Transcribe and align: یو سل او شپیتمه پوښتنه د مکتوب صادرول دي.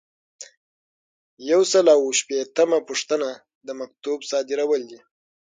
یو 1.51 1.61
سل 1.71 1.85
او 1.97 2.03
شپیتمه 2.19 2.79
پوښتنه 2.87 3.29
د 3.65 3.69
مکتوب 3.79 4.19
صادرول 4.29 4.81
دي. 4.89 4.99